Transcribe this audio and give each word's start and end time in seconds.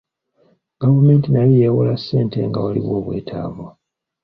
Gavumenti 0.81 1.27
nayo 1.29 1.51
yeewola 1.59 1.93
ssente 1.97 2.37
nga 2.47 2.59
waliwo 2.65 2.93
obwetaavu. 3.01 3.65